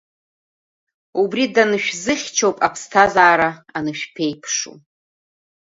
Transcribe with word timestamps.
Убри 1.21 1.43
даншәзыхьча 1.53 2.45
ауп 2.47 2.57
аԥсҭазаара 2.67 3.49
анышәԥеиԥшу… 3.77 4.75